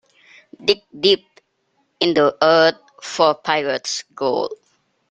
[0.65, 1.25] Dig deep
[1.99, 4.55] in the earth for pirate's gold.